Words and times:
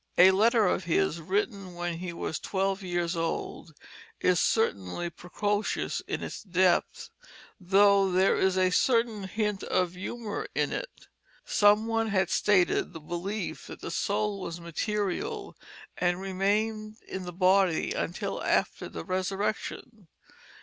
A 0.17 0.31
letter 0.31 0.65
of 0.65 0.85
his 0.85 1.21
written 1.21 1.75
when 1.75 1.99
he 1.99 2.11
was 2.11 2.39
twelve 2.39 2.81
years 2.81 3.15
old 3.15 3.75
is 4.19 4.39
certainly 4.39 5.11
precocious 5.11 5.99
in 6.07 6.23
its 6.23 6.41
depth, 6.41 7.11
though 7.59 8.11
there 8.11 8.35
is 8.35 8.57
a 8.57 8.71
certain 8.71 9.25
hint 9.25 9.61
of 9.61 9.93
humor 9.93 10.47
in 10.55 10.73
it. 10.73 11.05
Some 11.45 11.85
one 11.85 12.07
had 12.07 12.31
stated 12.31 12.93
the 12.93 12.99
belief 12.99 13.67
that 13.67 13.81
the 13.81 13.91
soul 13.91 14.41
was 14.41 14.59
material 14.59 15.55
and 15.99 16.19
remained 16.19 16.97
in 17.07 17.25
the 17.25 17.31
body 17.31 17.91
until 17.91 18.43
after 18.43 18.89
the 18.89 19.05
resurrection. 19.05 20.07